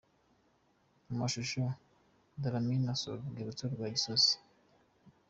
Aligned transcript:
Mu 1.07 1.15
mashusho: 1.21 1.61
Dlamini 2.41 2.87
asura 2.93 3.21
urwibutso 3.23 3.63
rwa 3.73 3.87
Gisozi. 3.93 4.33